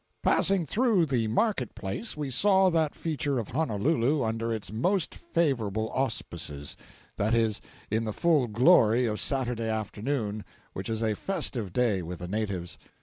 Passing 0.23 0.65
through 0.65 1.05
the 1.05 1.27
market 1.27 1.75
place 1.75 2.17
we 2.17 2.31
saw 2.31 2.71
that 2.71 2.95
feature 2.95 3.37
of 3.37 3.49
Honolulu 3.49 4.23
under 4.23 4.51
its 4.51 4.71
most 4.71 5.13
favorable 5.13 5.91
auspices—that 5.91 7.35
is, 7.35 7.61
in 7.91 8.05
the 8.05 8.11
full 8.13 8.47
glory 8.47 9.05
of 9.05 9.19
Saturday 9.19 9.69
afternoon, 9.69 10.43
which 10.73 10.89
is 10.89 11.03
a 11.03 11.13
festive 11.13 11.71
day 11.71 12.01
with 12.01 12.17
the 12.17 12.27
natives. 12.27 12.79